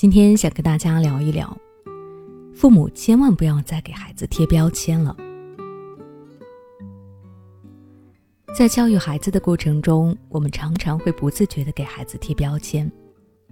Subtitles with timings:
[0.00, 1.54] 今天想跟大家聊一聊，
[2.54, 5.14] 父母千万不要再给孩子贴标签了。
[8.56, 12.90] 在教育孩子的过程中，我们常常会不自觉地给孩子贴标签，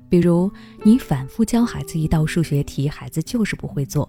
[0.08, 0.50] 比如
[0.82, 4.08] 你反复教孩子一道数学题，孩子就是不会做，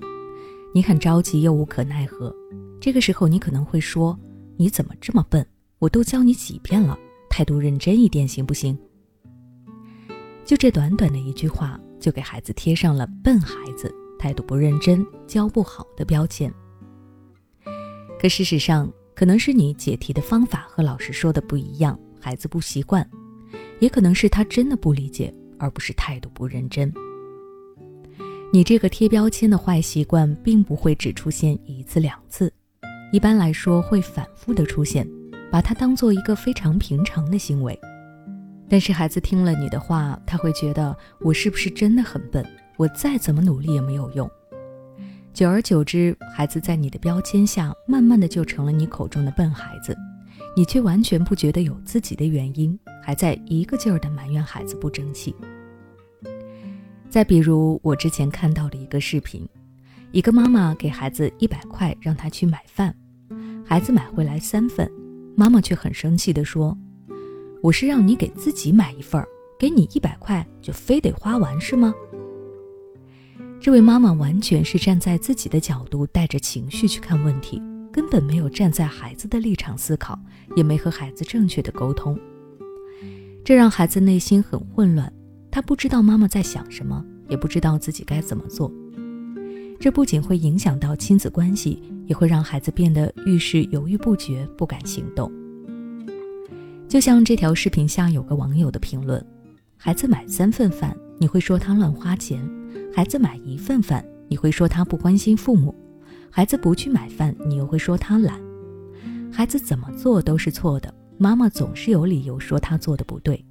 [0.73, 2.33] 你很着急又无可奈何。
[2.79, 4.17] 这个时候，你可能会说
[4.55, 5.45] ：“你怎么这么笨？
[5.77, 6.97] 我都教你几遍了，
[7.29, 8.79] 态度认真一点行不行？”
[10.45, 11.77] 就这短短的一句话。
[11.99, 16.51] 就给孩子贴上了“笨孩子”、“态度不认真”、“教不好”的标签。
[18.19, 23.03] 可事实上，可能是你解题的方法和老师说的不一样，孩子不习惯；
[23.79, 26.91] 也可能是他真的不理解，而不是态度不认真。
[28.51, 32.51] 你这个贴标签的坏习惯，并不会只出现一次两次，
[33.11, 35.07] 一般来说会反复的出现，
[35.51, 37.79] 把它当做一个非常平常的行为。
[38.69, 42.45] 但是孩子听了你的话，他会觉得我是不是真的很笨？
[42.77, 44.29] 我再怎么努力也没有用。
[45.33, 49.97] 久而久之，孩子在你的标签下，慢慢的就成了你口中的笨孩子，
[50.55, 55.35] 你却完全不觉得有自己的原因，还在一个劲儿的埋怨孩子不争气。
[57.09, 59.47] 再比如我之前看到的一个视频，
[60.11, 62.95] 一个妈妈给孩子一百块让他去买饭，
[63.65, 64.91] 孩子买回来三份，
[65.35, 66.77] 妈妈却很生气的说。
[67.61, 69.27] 我是让你给自己买一份儿，
[69.59, 71.93] 给你一百块就非得花完是吗？
[73.59, 80.17] 这位妈妈完全是站在自己的角度，带着情绪去看问题，根本没有站在孩子的立场思考，
[80.55, 82.17] 也没和孩子正确的沟通，
[83.43, 85.11] 这让孩子内心很混乱，
[85.51, 88.71] 他不知道妈妈在想什么，也不知道自己该怎么做。
[89.77, 95.29] 这不仅会影响到亲子关系，也会让孩子变得遇事犹豫不决，不敢行动。
[96.89, 99.23] 就像这条视频下有个网友的评论
[99.77, 102.39] ：“孩子买三份饭，你会说他乱花钱；
[102.91, 105.71] 孩子买一份饭，你会说他不关心父母；
[106.31, 108.41] 孩子不去买饭，你又会说他懒。
[109.31, 113.45] 孩子怎么做都是错的，妈妈总是有理由说他做的不对。”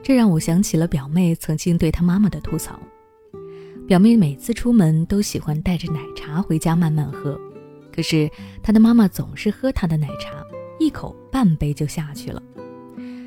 [0.00, 2.78] 这让我想起了表妹曾经对她妈妈的吐槽：
[3.88, 7.36] 表妹每次出门都喜欢带着奶茶回家慢慢喝，
[7.92, 8.30] 可是
[8.62, 10.46] 她的妈妈总是喝她的奶茶。
[10.80, 12.42] 一口半杯就下去了，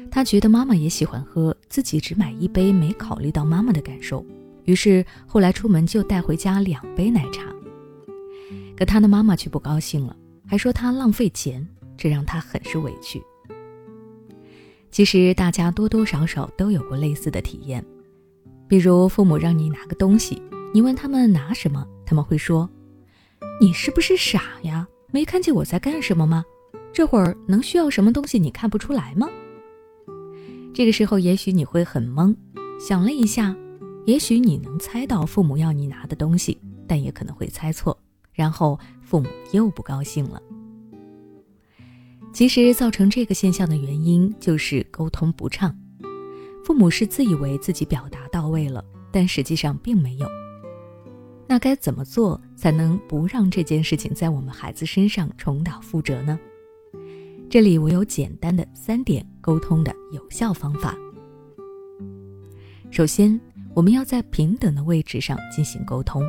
[0.09, 4.25] 他觉得妈妈也喜欢喝，自己只买一杯，没考虑到妈妈的感受，
[4.65, 7.53] 于是后来出门就带回家两杯奶茶。
[8.75, 10.15] 可他的妈妈却不高兴了，
[10.47, 11.65] 还说他浪费钱，
[11.95, 13.21] 这让他很是委屈。
[14.89, 17.85] 其实大家多多少少都有过类似的体验，
[18.67, 20.41] 比如父母让你拿个东西，
[20.73, 22.67] 你问他们拿什么，他们会说
[23.61, 24.87] ：“你是不是傻呀？
[25.11, 26.43] 没看见我在干什么吗？”
[26.93, 28.37] 这会儿能需要什么东西？
[28.37, 29.27] 你看不出来吗？
[30.73, 32.35] 这个时候也许你会很懵，
[32.79, 33.55] 想了一下，
[34.05, 37.97] 也许你能猜到父母要你拿的东西，但也可能会猜错，
[38.31, 40.41] 然后父母又不高兴了。
[42.31, 45.75] 其实造成这个现象的原因就是沟通不畅，
[46.63, 50.27] 父母是自以为自己表达到位了，但实际上并没有。
[51.47, 56.39] 那该怎么做才能不让这件事情在我们孩子身上重蹈覆辙呢？
[57.53, 60.97] 这里我有简单的三点沟通的有效方法。
[62.89, 63.39] 首先，
[63.75, 66.23] 我们要在平等的位置上进行沟通。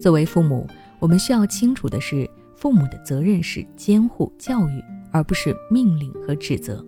[0.00, 0.66] 作为父母，
[0.98, 2.26] 我们需要清楚的是，
[2.56, 4.82] 父母的责任是监护教育，
[5.12, 6.82] 而不是命令和指责。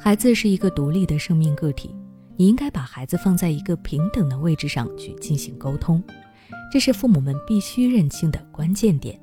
[0.00, 1.94] 孩子是一个独立的生命个体，
[2.38, 6.02] 你应该把孩子放在一个平等的位置上去进行沟通，
[6.72, 9.20] 这是父母们必须认清的关键点。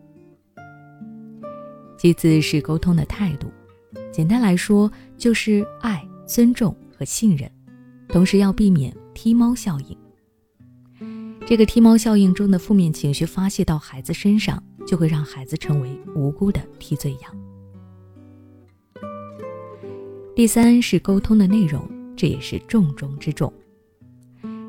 [2.00, 3.52] 其次是沟通的态度，
[4.10, 7.52] 简单来说就是爱、尊重和信任，
[8.08, 9.98] 同时要避免踢猫效应。
[11.46, 17.38] 这个踢猫效应中的负面情绪发泄到孩子身上，就会让孩子成为无辜的替罪羊。
[20.34, 23.52] 第三是沟通的内容，这也是重中之重。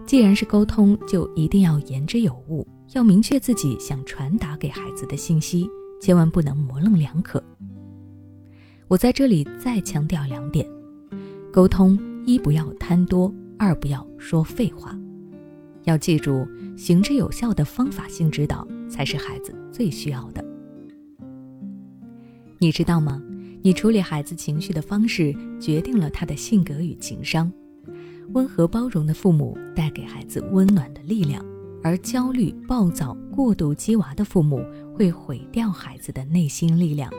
[0.04, 5.70] 既然是沟通，就一定要言之有物，要明确自己想传达给孩子的信息。
[6.00, 7.42] 千万不能模棱两可。
[8.88, 10.66] 我在这里再强调两点：
[11.52, 14.98] 沟通一不要贪多，二不要说废话。
[15.84, 20.44] 要记住，行之有效的方法性指导才是孩子最需要的。
[22.58, 23.22] 你知道吗？
[23.62, 27.52] 你处理孩子情绪的方式决定了他的性格与情商。
[28.32, 31.44] 温和包容的父母带给孩子温暖的力量。
[31.82, 34.62] 而焦虑、暴躁、过度激娃的父母
[35.00, 37.10] 会毁掉孩子的内心力量。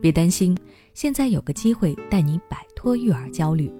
[0.00, 0.58] 别担心，
[0.94, 3.72] 现在有个机会带你摆脱育儿焦虑。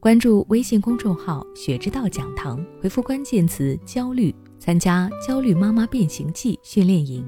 [0.00, 7.24] 关注微信公众号“学之道讲堂”，回复关键词“焦虑”，参加“焦虑妈妈变形记”训练营，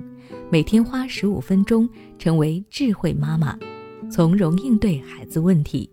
[0.50, 1.88] 每天花十五分钟，
[2.18, 3.56] 成为智慧妈妈，
[4.10, 5.88] 从容应对孩子问题。